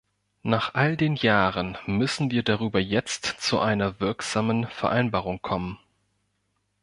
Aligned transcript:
Nach 0.41 0.73
all 0.73 0.97
den 0.97 1.15
Jahren 1.15 1.77
müssen 1.85 2.31
wir 2.31 2.41
darüber 2.41 2.79
jetzt 2.79 3.23
zu 3.39 3.59
einer 3.59 3.99
wirksamen 3.99 4.65
Vereinbarung 4.65 5.43
kommen. 5.43 5.77